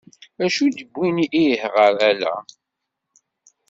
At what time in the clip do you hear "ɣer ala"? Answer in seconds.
1.75-2.33